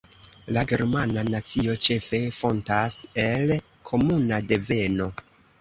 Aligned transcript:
La 0.55 0.61
germana 0.71 1.23
nacio 1.27 1.75
ĉefe 1.87 2.21
fontas 2.39 2.99
el 3.27 3.55
komuna 3.91 4.45
deveno. 4.55 5.13